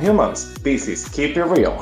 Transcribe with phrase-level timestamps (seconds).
[0.00, 0.54] humans.
[1.12, 1.74] Keep It Real.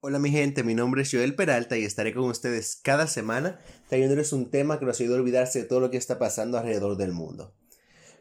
[0.00, 4.32] Hola mi gente, mi nombre es Joel Peralta y estaré con ustedes cada semana trayéndoles
[4.32, 7.12] un tema que nos ayuda a olvidarse de todo lo que está pasando alrededor del
[7.12, 7.52] mundo.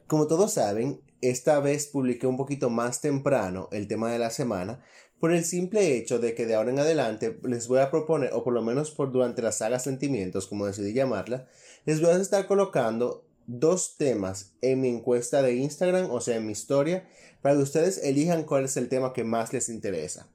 [0.05, 4.82] Como todos saben, esta vez publiqué un poquito más temprano el tema de la semana
[5.20, 8.43] por el simple hecho de que de ahora en adelante les voy a proponer, o
[8.43, 11.48] por lo menos por durante la saga Sentimientos, como decidí llamarla,
[11.85, 16.45] les voy a estar colocando dos temas en mi encuesta de Instagram, o sea, en
[16.45, 17.07] mi historia,
[17.41, 20.29] para que ustedes elijan cuál es el tema que más les interesa.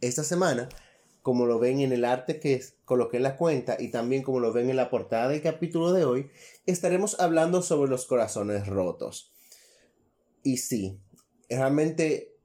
[0.00, 0.68] Esta semana,
[1.22, 4.52] como lo ven en el arte que coloqué en la cuenta y también como lo
[4.52, 6.30] ven en la portada del capítulo de hoy,
[6.66, 9.32] estaremos hablando sobre los corazones rotos.
[10.42, 11.00] Y sí,
[11.48, 12.36] realmente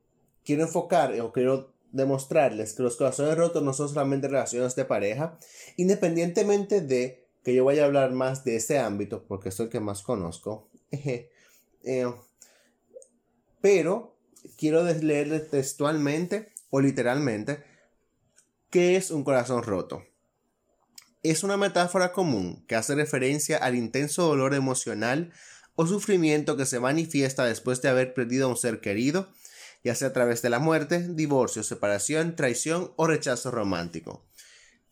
[0.43, 5.37] quiero enfocar o quiero demostrarles que los corazones rotos no son solamente relaciones de pareja,
[5.77, 9.79] independientemente de que yo vaya a hablar más de ese ámbito, porque es el que
[9.79, 10.69] más conozco.
[11.83, 12.05] Eh,
[13.59, 14.15] pero
[14.55, 17.63] quiero leerles textualmente o literalmente,
[18.69, 20.03] ¿qué es un corazón roto?
[21.23, 25.31] Es una metáfora común que hace referencia al intenso dolor emocional
[25.75, 29.29] o sufrimiento que se manifiesta después de haber perdido a un ser querido,
[29.83, 34.23] ya sea a través de la muerte, divorcio, separación, traición o rechazo romántico.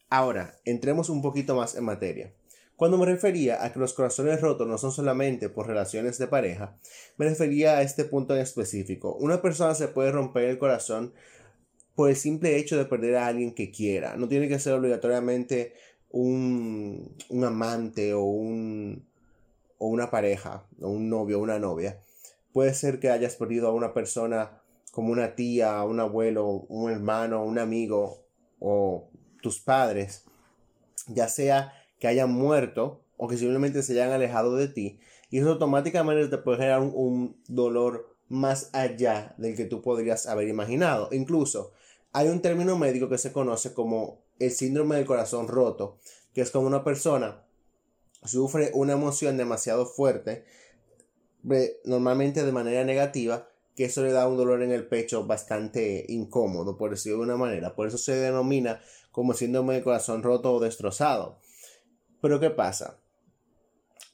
[0.09, 2.33] Ahora, entremos un poquito más en materia.
[2.79, 6.77] Cuando me refería a que los corazones rotos no son solamente por relaciones de pareja,
[7.17, 9.17] me refería a este punto en específico.
[9.19, 11.13] Una persona se puede romper el corazón
[11.93, 14.15] por el simple hecho de perder a alguien que quiera.
[14.15, 15.73] No tiene que ser obligatoriamente
[16.09, 19.05] un, amante o, un,
[19.77, 21.99] o una pareja, o un novio o una novia.
[22.53, 24.61] Puede ser que hayas perdido a una persona
[24.93, 28.23] como una tía, un abuelo, un hermano, un amigo
[28.57, 29.09] o
[29.41, 30.23] tus padres,
[31.07, 35.51] ya sea que hayan muerto o que simplemente se hayan alejado de ti, y eso
[35.51, 41.09] automáticamente te puede generar un, dolor más allá del que tú podrías haber imaginado.
[41.11, 41.73] Incluso
[42.11, 45.99] hay un término médico que se conoce como el síndrome del corazón roto,
[46.33, 47.43] que es como una persona
[48.23, 50.45] sufre una emoción demasiado fuerte,
[51.85, 56.77] normalmente de manera negativa, que eso le da un dolor en el pecho bastante incómodo,
[56.77, 57.75] por decirlo de una manera.
[57.75, 58.81] Por eso se denomina
[59.11, 61.39] como síndrome del corazón roto o destrozado.
[62.21, 62.99] Pero ¿qué pasa?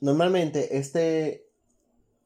[0.01, 1.49] Normalmente este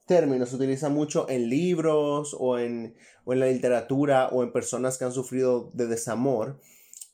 [0.05, 2.95] término se utiliza mucho en libros o en,
[3.27, 6.59] en la literatura o en personas que han sufrido de desamor,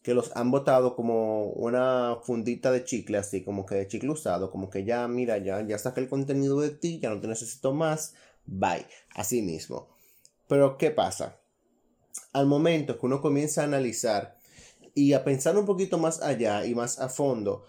[0.02, 4.50] que los han botado como una fundita de chicle, así como que de chicle usado,
[4.50, 7.74] como que ya, mira, ya, ya saqué el contenido de ti, ya no te necesito
[7.74, 8.14] más,
[8.46, 9.90] bye, así mismo.
[10.48, 11.40] Pero, ¿qué pasa?
[12.34, 14.38] Al momento que uno comienza a analizar
[14.94, 17.66] y a pensar un poquito más allá y más a fondo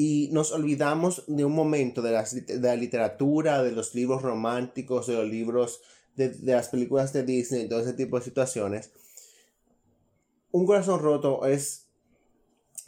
[0.00, 5.28] y nos olvidamos de un momento de, la literatura, de los libros románticos, de los
[5.28, 5.80] libros,
[6.14, 8.92] de, de, las películas de Disney, todo ese tipo de situaciones.
[10.52, 11.88] Un corazón roto es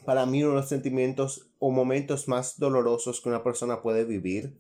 [0.04, 4.56] para mí uno de los sentimientos o momentos más dolorosos que una persona puede vivir.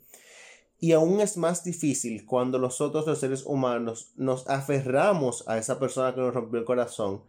[0.80, 6.16] Y aún es más difícil cuando nosotros los seres humanos nos aferramos a esa persona
[6.16, 7.22] que nos rompió el corazón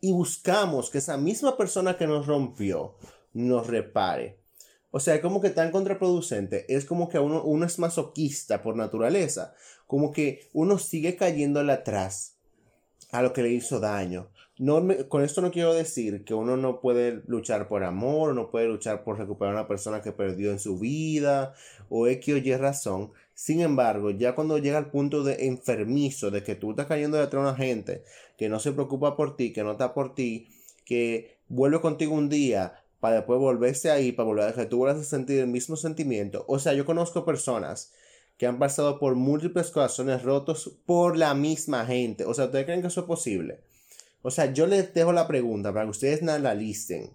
[0.00, 2.96] y buscamos que esa misma persona que nos rompió
[3.34, 4.42] nos repare.
[4.96, 6.72] O sea, como que tan contraproducente.
[6.72, 9.52] Es como que uno, uno es masoquista por naturaleza.
[9.88, 12.36] Como que uno sigue cayéndole atrás
[13.10, 14.30] a lo que le hizo daño.
[14.56, 18.68] No con esto no quiero decir que uno no puede luchar por amor, no puede
[18.68, 21.54] luchar por recuperar a una persona que perdió en su vida
[21.88, 23.10] o X o Y razón.
[23.34, 27.42] Sin embargo, ya cuando llega al punto de enfermizo, de que tú estás cayendo detrás
[27.42, 28.04] de una gente
[28.38, 30.50] que no se preocupa por ti, que no está por ti,
[30.84, 35.02] que vuelve contigo un día, para después volverse ahí, para volver a que tú vuelvas
[35.02, 36.46] a sentir el mismo sentimiento.
[36.48, 37.92] O sea, yo conozco personas
[38.38, 42.24] que han pasado por múltiples corazones rotos por la misma gente.
[42.24, 43.60] O sea, ¿ustedes creen que eso es posible?
[44.22, 47.10] O sea, yo les dejo la pregunta para que ustedes la listen.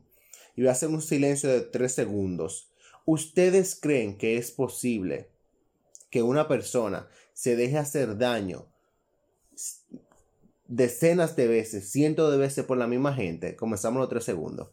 [0.56, 2.70] Y voy a hacer un silencio de tres segundos.
[3.06, 5.32] ¿Ustedes creen que es posible
[6.12, 8.68] que una persona se deje hacer daño
[10.68, 13.56] decenas de veces, cientos de veces por la misma gente?
[13.56, 14.68] Comenzamos los tres segundos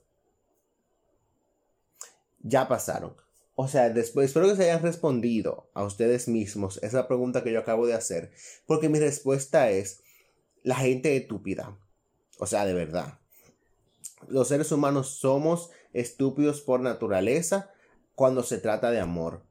[2.40, 3.14] ya pasaron.
[3.54, 7.60] O sea, después espero que se hayan respondido a ustedes mismos esa pregunta que yo
[7.60, 8.30] acabo de hacer,
[8.66, 10.02] porque mi respuesta es
[10.62, 11.78] la gente estúpida.
[12.38, 13.18] O sea, de verdad.
[14.28, 17.70] Los seres humanos somos estúpidos por naturaleza
[18.14, 19.42] cuando se trata de amor.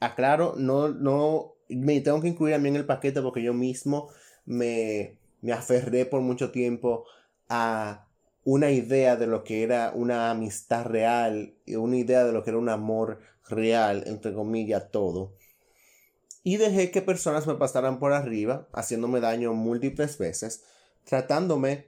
[0.00, 4.08] Aclaro, no, no, me tengo que incluir a mí en el paquete porque yo mismo
[4.46, 7.04] me, me aferré por mucho tiempo
[7.48, 8.08] a
[8.44, 12.58] una idea de lo que era una amistad real, una idea de lo que era
[12.58, 15.34] un amor real, entre comillas, todo.
[16.42, 20.64] Y dejé que personas me pasaran por arriba, haciéndome daño múltiples veces,
[21.04, 21.86] tratándome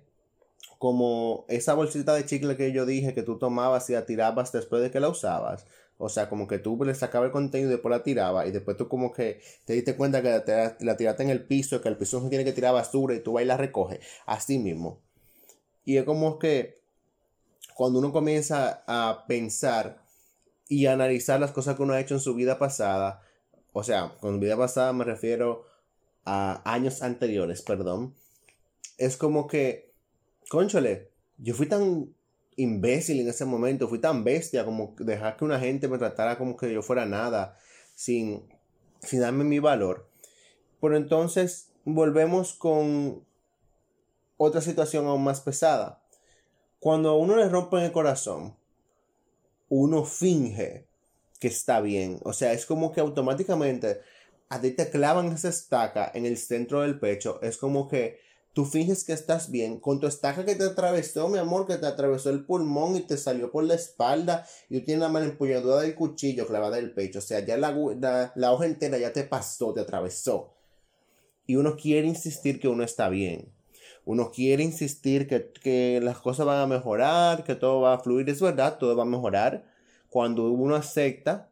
[0.79, 4.83] como esa bolsita de chicle que yo dije que tú tomabas y la tirabas después
[4.83, 5.65] de que la usabas.
[5.97, 8.49] O sea, como que tú le sacabas el contenido y después la tirabas.
[8.49, 11.89] Y después tú como que te diste cuenta que la tiraste en el piso, que
[11.89, 14.01] el piso no tiene que tirar basura y tú vas y la recoges.
[14.27, 15.01] Así mismo.
[15.85, 16.81] Y es como que
[17.75, 20.05] cuando uno comienza a pensar
[20.69, 23.23] y analizar las cosas que uno ha hecho en su vida pasada,
[23.73, 25.65] o sea, con vida pasada me refiero
[26.25, 28.15] a años anteriores, perdón,
[28.99, 29.93] es como que,
[30.49, 32.15] conchole, yo fui tan
[32.57, 36.57] imbécil en ese momento, fui tan bestia como dejar que una gente me tratara como
[36.57, 37.59] que yo fuera nada,
[37.95, 38.49] sin,
[39.01, 40.09] sin darme mi valor.
[40.81, 43.25] Pero entonces volvemos con
[44.43, 46.03] otra situación aún más pesada.
[46.79, 48.57] Cuando a uno le rompen el corazón,
[49.69, 50.87] uno finge
[51.41, 52.21] que está bien.
[52.25, 54.01] O sea, es como que automáticamente
[54.49, 57.41] a ti te clavan esa estaca en el centro del pecho.
[57.43, 58.21] Es como que
[58.53, 61.87] tú finges que estás bien con tu estaca que te atravesó, mi amor, que te
[61.87, 65.81] atravesó el pulmón y te salió por la espalda y tú tienes la mano empuñadura
[65.81, 67.21] del cuchillo clavada en el pecho.
[67.21, 70.53] O sea, ya la, la, la hoja entera ya te pasó, te atravesó.
[71.47, 73.53] Y uno quiere insistir que uno está bien.
[74.05, 78.29] Uno quiere insistir que, las cosas van a mejorar, que todo va a fluir.
[78.29, 79.65] Es verdad, todo va a mejorar
[80.09, 81.51] cuando uno acepta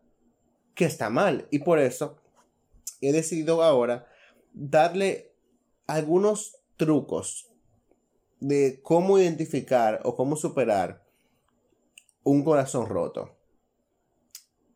[0.75, 1.47] que está mal.
[1.51, 2.17] Y por eso
[3.01, 4.07] he decidido ahora
[4.53, 5.33] darle
[5.87, 7.49] algunos trucos
[8.41, 11.05] de cómo identificar o cómo superar
[12.25, 13.37] un corazón roto.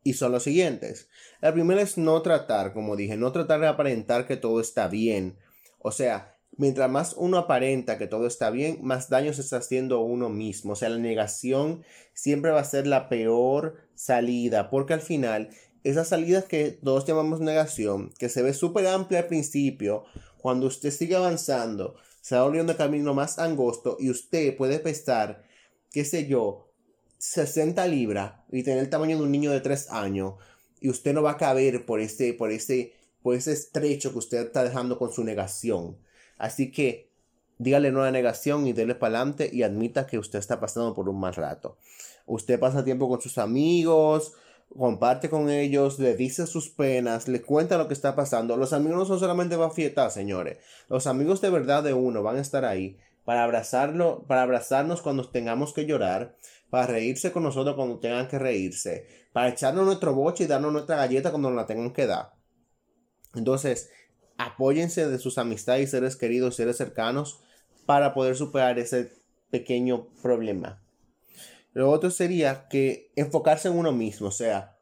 [0.03, 1.09] Y son los siguientes.
[1.41, 5.39] La primera es no tratar, como dije, no tratar de aparentar que todo está bien.
[5.79, 10.01] O sea, Mientras más uno aparenta que todo está bien, más daño se está haciendo
[10.01, 10.73] uno mismo.
[10.73, 15.51] O sea, la negación siempre va a ser la peor salida, porque al final,
[15.83, 20.05] esa salida que todos llamamos negación, que se ve súper amplia al principio,
[20.39, 25.43] cuando usted sigue avanzando, se va volviendo el camino más angosto y usted puede pesar,
[25.91, 26.71] qué sé yo,
[27.19, 30.35] 60 libras y tener el tamaño de un niño de 3 años
[30.81, 32.93] y usted no va a caber por ese, por ese,
[33.23, 35.97] por ese estrecho que usted está dejando con su negación.
[36.45, 37.11] Así que
[37.57, 40.93] dígale no a la negación y déle para adelante y admita que usted está pasando
[40.93, 41.79] por un mal rato.
[42.27, 44.35] Usted pasa tiempo con sus amigos,
[44.69, 48.59] comparte con ellos, le dice sus penas, le cuenta lo que está pasando.
[48.59, 50.59] Los amigos no son solamente para fiestas, señores.
[50.91, 55.27] Los amigos de verdad de uno van a estar ahí para abrazarlo, para abrazarnos cuando
[55.31, 56.37] tengamos que llorar,
[56.69, 60.97] para reírse con nosotros cuando tengan que reírse, para echarnos nuestro boche y darnos nuestra
[60.97, 62.35] galleta cuando nos la tengan que dar.
[63.35, 63.91] Entonces,
[64.45, 67.41] apóyense de sus amistades y seres queridos, seres cercanos,
[67.87, 69.13] para poder superar ese
[69.51, 70.83] pequeño problema.
[71.73, 74.77] Lo otro sería que enfocarse en uno mismo, o sea,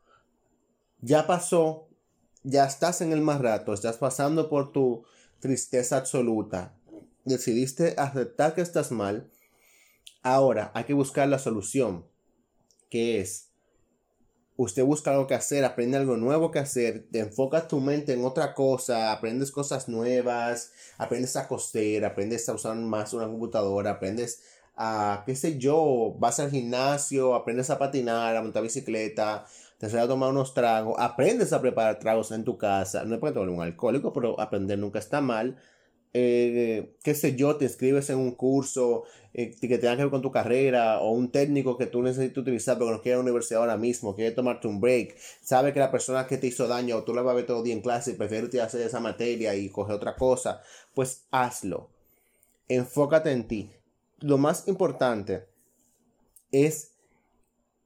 [1.01, 1.89] ya pasó,
[2.43, 5.05] ya estás en el más rato, estás pasando por tu
[5.41, 6.77] tristeza absoluta,
[7.25, 9.31] decidiste aceptar que estás mal,
[10.23, 12.07] ahora hay que buscar la solución,
[12.91, 13.52] que es
[14.57, 18.25] usted busca algo que hacer, aprende algo nuevo que hacer, te enfocas tu mente en
[18.25, 24.43] otra cosa, aprendes cosas nuevas, aprendes a coser, aprendes a usar más una computadora, aprendes
[24.77, 29.47] a, qué sé yo, vas al gimnasio, aprendes a patinar, a montar bicicleta,
[29.79, 33.21] te sales a tomar unos tragos, aprendes a preparar tragos en tu casa, no es
[33.21, 35.57] tú eres un alcohólico, pero aprender nunca está mal
[36.15, 40.21] eh, qué sé yo, te inscribes en un curso eh, que tenga que ver con
[40.21, 43.23] tu carrera o un técnico que tú necesitas utilizar porque no quieres ir a la
[43.23, 47.03] universidad ahora mismo, quieres tomarte un break, sabe que la persona que te hizo daño
[47.05, 49.55] tú la vas a ver todo el día en clase y prefieres hacer esa materia
[49.55, 50.63] y coger otra cosa,
[50.95, 51.89] pues hazlo.
[52.69, 53.71] Enfócate en ti.
[54.21, 55.47] Lo más importante
[56.53, 56.93] es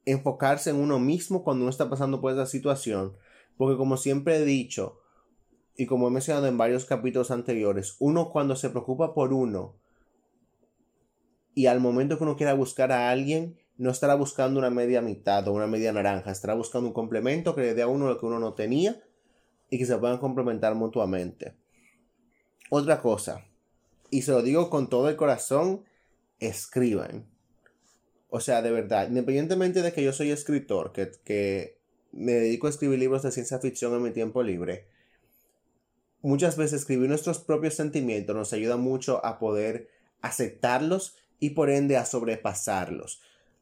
[0.04, 3.16] enfocarse en uno mismo cuando uno está pasando por esa situación,
[3.56, 5.00] porque como siempre he dicho,
[5.76, 9.74] y como he mencionado en varios capítulos anteriores, uno cuando se preocupa por uno
[11.54, 15.46] y al momento que uno quiera buscar a alguien, no estará buscando una media mitad
[15.48, 18.26] o una media naranja, estará buscando un complemento que le dé a uno lo que
[18.26, 19.02] uno no tenía
[19.70, 21.54] y que se puedan complementar mutuamente.
[22.70, 23.44] Otra cosa,
[24.10, 25.84] y se lo digo con todo el corazón,
[26.40, 27.26] escriban.
[28.28, 31.78] O sea, de verdad, independientemente de que yo soy escritor, que, que
[32.12, 34.86] me dedico a escribir libros de ciencia ficción en mi tiempo libre,
[36.26, 39.88] muchas veces escribir nuestros propios sentimientos nos ayuda mucho a poder
[40.22, 43.20] aceptarlos y por ende a sobrepasarlos.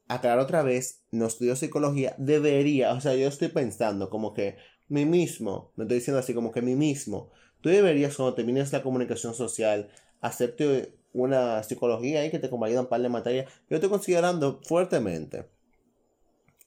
[0.08, 4.56] Aclarar otra vez, no estudio psicología, debería, o sea, yo estoy pensando como que
[4.88, 7.30] mí mismo, me estoy diciendo así como que mí mismo,
[7.60, 9.90] tú deberías cuando termines la comunicación social
[10.22, 13.52] hacerte una psicología ahí que te acompañe un par de materias.
[13.68, 15.50] Yo estoy considerando fuertemente.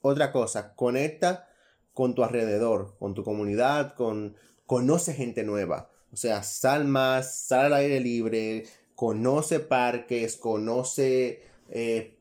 [0.02, 1.48] Otra cosa, conecta
[1.94, 4.36] con tu alrededor, con tu comunidad, con
[4.68, 5.90] conoce gente nueva.
[6.14, 12.18] O sea, sal más, sal al aire libre, conoce parques, conoce eh,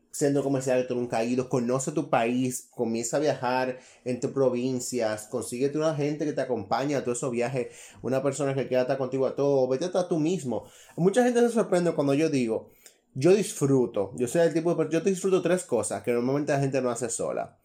[0.87, 6.25] tú nunca has ido, conoce tu país, comienza a viajar entre provincias, consíguete una gente
[6.25, 7.67] que te acompaña a todos esos viajes,
[8.01, 10.65] una persona que quiera estar contigo a todo, vete a tú mismo.
[10.95, 12.69] Mucha gente se sorprende cuando yo digo,
[13.13, 16.81] yo disfruto, yo soy el tipo de yo disfruto tres cosas que normalmente la gente
[16.81, 17.57] no hace sola.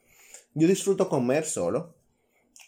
[0.55, 1.95] Yo disfruto comer solo,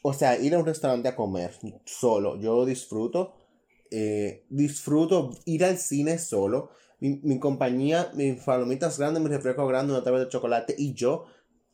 [0.06, 1.54] o sea, ir a un restaurante a comer
[1.86, 3.32] solo, yo disfruto.
[3.90, 6.68] Eh, disfruto ir al cine solo.
[7.00, 11.24] Mi, compañía, mis palomitas grandes, mi refresco grande, una tabla de chocolate y yo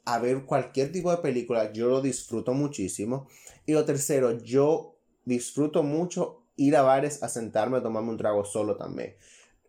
[0.04, 3.26] a ver cualquier tipo de película, yo lo disfruto muchísimo.
[3.66, 8.44] Y lo tercero, yo disfruto mucho ir a bares a sentarme a tomarme un trago
[8.44, 9.16] solo también.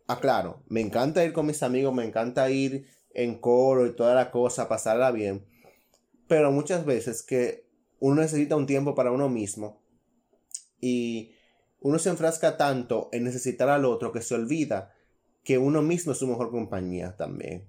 [0.06, 4.14] Ah, claro, me encanta ir con mis amigos, me encanta ir en coro y toda
[4.14, 5.44] la cosa, pasarla bien.
[6.28, 7.71] Pero muchas veces que
[8.02, 9.80] uno necesita un tiempo para uno mismo
[10.80, 11.36] y
[11.78, 14.92] uno se enfrasca tanto en necesitar al otro que se olvida
[15.44, 17.64] que uno mismo es su mejor compañía también.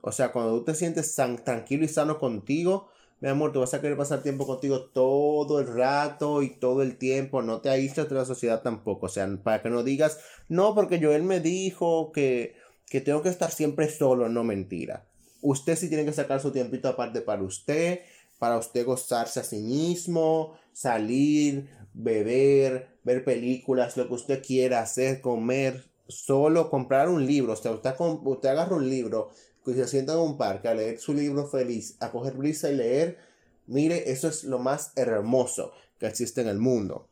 [0.00, 2.88] O sea, cuando tú te sientes tranquilo y sano contigo,
[3.20, 6.96] mi amor, tú vas a querer pasar tiempo contigo todo el rato y todo el
[6.96, 7.42] tiempo.
[7.42, 9.06] No te aísles de la sociedad tampoco.
[9.06, 12.56] O sea, para que no digas, no, porque Joel me dijo que,
[12.88, 14.30] que tengo que estar siempre solo.
[14.30, 15.06] No, mentira.
[15.42, 18.00] Usted sí tiene que sacar su tiempito aparte para usted
[18.38, 25.20] para usted gozarse a sí mismo, salir, beber, ver películas, lo que usted quiera hacer,
[25.20, 27.52] comer, solo comprar un libro.
[27.52, 29.30] O sea, usted, usted agarra un libro,
[29.64, 32.76] que se sienta en un parque a leer su libro feliz, a coger brisa y
[32.76, 33.18] leer.
[33.66, 37.08] Mire, eso es lo más hermoso que existe en el mundo.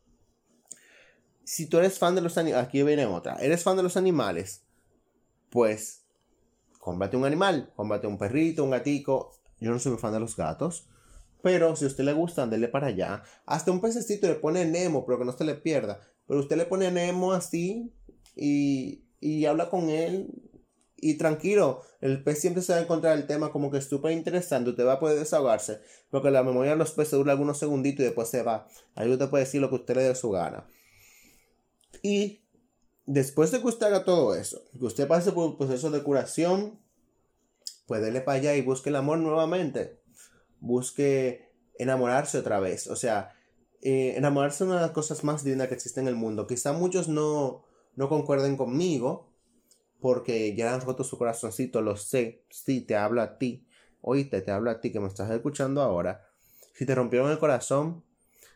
[1.45, 3.37] Si tú eres fan de los animales, aquí viene otra.
[3.37, 4.63] ¿Eres fan de los animales?
[5.51, 6.03] Pues,
[6.79, 9.33] cómprate un animal, cómprate un perrito, un gatico.
[9.59, 10.89] Yo no soy fan de los gatos.
[11.43, 13.23] Pero si a usted le gusta, dele para allá.
[13.47, 16.01] Hasta un pececito le pone Nemo, pero que no se le pierda.
[16.27, 17.93] Pero usted le pone Nemo así
[18.37, 20.31] y, y habla con él.
[20.97, 24.71] Y tranquilo, el pez siempre se va a encontrar el tema como que súper interesante.
[24.71, 25.81] Usted va a poder desahogarse.
[26.11, 28.69] Porque la memoria de los peces dura algunos segunditos y después se va.
[28.95, 30.69] Ahí usted puede decir lo que usted le dé su gana.
[32.03, 32.45] Y
[33.05, 36.79] después de que usted haga todo eso, que usted pase por el proceso de curación,
[37.87, 40.02] pues dele para allá y busque el amor nuevamente
[40.63, 42.87] busque enamorarse otra vez.
[42.87, 43.35] O sea,
[43.83, 46.47] eh, enamorarse es una de las cosas más lindas que existe en el mundo.
[46.47, 47.65] Quizá muchos no,
[47.97, 49.29] no concuerden conmigo
[50.01, 52.45] porque ya han roto su corazoncito, lo sé.
[52.49, 53.67] Sí, te hablo a ti.
[54.01, 56.25] Oíste, te hablo a ti que me estás escuchando ahora.
[56.75, 58.05] Si te rompieron el corazón,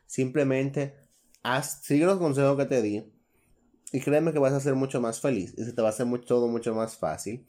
[0.06, 0.94] simplemente
[1.42, 3.12] haz, sigue los consejos que te di.
[3.92, 5.54] Y créeme que vas a ser mucho más feliz.
[5.56, 7.46] Y se te va a hacer todo mucho más fácil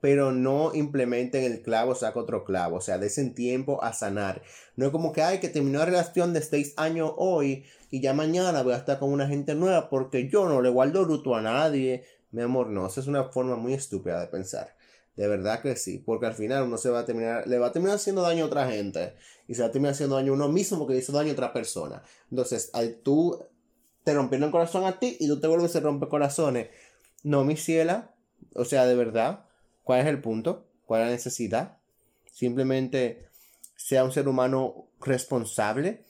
[0.00, 2.76] pero no implementen el clavo, saca otro clavo.
[2.76, 4.42] O sea, desen tiempo a sanar.
[4.76, 8.14] No es como que, hay que terminó la relación de seis años hoy y ya
[8.14, 11.42] mañana voy a estar con una gente nueva porque yo no le guardo luto a
[11.42, 12.04] nadie.
[12.30, 14.74] Mi amor, no, esa es una forma muy estúpida de pensar.
[15.16, 17.72] De verdad que sí, porque al final uno se va a terminar, le va a
[17.72, 19.14] terminar haciendo daño a otra gente
[19.48, 21.52] y se va a terminar haciendo daño a uno mismo porque hizo daño a otra
[21.52, 22.02] persona.
[22.30, 23.38] Entonces, al tú
[24.04, 26.68] te rompieron el corazón a ti y tú te vuelves a romper corazones.
[27.22, 28.14] No, mi ciela,
[28.54, 29.44] o sea, de verdad,
[29.90, 30.68] ¿Cuál es el punto?
[30.86, 31.78] ¿Cuál es la necesidad?
[32.30, 33.26] Simplemente
[33.74, 36.06] sea un ser humano responsable,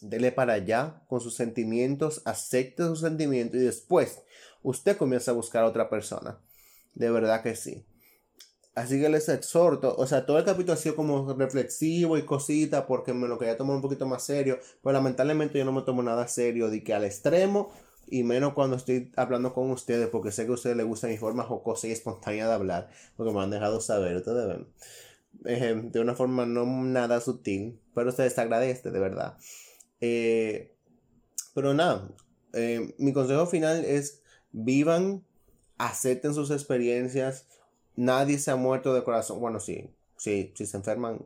[0.00, 4.22] dele para allá con sus sentimientos, acepte sus sentimientos y después
[4.64, 6.40] usted comienza a buscar a otra persona.
[6.92, 7.86] De verdad que sí.
[8.74, 12.88] Así que les exhorto, o sea, todo el capítulo ha sido como reflexivo y cosita
[12.88, 16.02] porque me lo quería tomar un poquito más serio, pero lamentablemente yo no me tomo
[16.02, 17.72] nada serio de que al extremo
[18.06, 21.16] y menos cuando estoy hablando con ustedes, porque sé que a ustedes les gusta mi
[21.16, 24.66] forma jocosa y espontánea de hablar, porque me han dejado saber, ustedes ven.
[25.46, 29.38] Eh, de una forma no nada sutil, pero ustedes agradece, de verdad.
[30.00, 30.74] Eh,
[31.54, 32.08] pero nada,
[32.52, 35.24] eh, mi consejo final es vivan,
[35.78, 37.46] acepten sus experiencias,
[37.96, 41.24] nadie se ha muerto de corazón, bueno, sí, sí, si se enferman,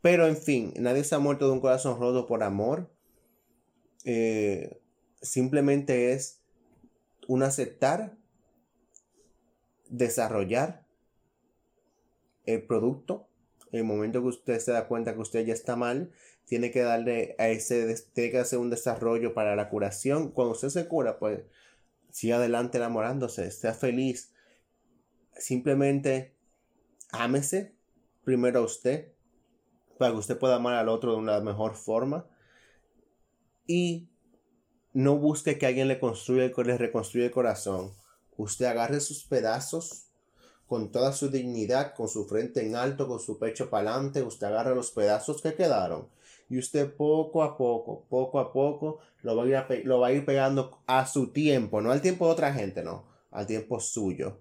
[0.00, 2.90] pero en fin, nadie se ha muerto de un corazón roto por amor.
[4.04, 4.79] Eh,
[5.22, 6.40] simplemente es
[7.28, 8.16] un aceptar,
[9.88, 10.86] desarrollar
[12.46, 13.28] el producto.
[13.72, 16.10] El momento que usted se da cuenta que usted ya está mal,
[16.44, 20.32] tiene que darle a ese, tiene que hacer un desarrollo para la curación.
[20.32, 21.44] Cuando usted se cura, pues
[22.10, 24.32] siga adelante enamorándose, sea feliz.
[25.36, 26.34] Simplemente
[27.12, 27.76] ámese
[28.24, 29.12] primero a usted,
[29.98, 32.28] para que usted pueda amar al otro de una mejor forma.
[33.66, 34.09] Y
[34.92, 37.92] no busque que alguien le construya le reconstruya el corazón.
[38.36, 40.06] Usted agarre sus pedazos
[40.66, 44.46] con toda su dignidad, con su frente en alto, con su pecho para adelante, usted
[44.46, 46.08] agarra los pedazos que quedaron
[46.50, 50.12] y usted poco a poco, poco a poco, lo va a ir, lo va a
[50.12, 54.40] ir pegando a su tiempo, no al tiempo de otra gente, no, al tiempo suyo.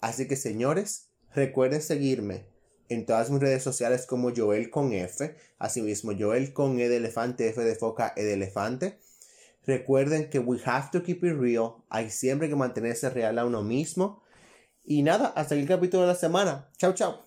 [0.00, 2.44] Así que señores, recuerden seguirme
[2.90, 7.48] en todas mis redes sociales como Joel con F, asimismo Joel con E de elefante,
[7.48, 8.98] F de foca, E de elefante.
[9.66, 13.62] Recuerden que we have to keep it real, hay siempre que mantenerse real a uno
[13.62, 14.22] mismo.
[14.84, 16.68] Y nada, hasta el capítulo de la semana.
[16.76, 17.23] Chao, chao.